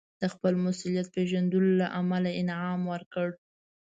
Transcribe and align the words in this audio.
د 0.21 0.23
خپل 0.33 0.53
مسوولیت 0.63 1.07
پېژندلو 1.15 1.69
له 1.81 1.87
امله 1.99 2.29
انعام 2.41 2.81
ورکړ. 2.93 3.27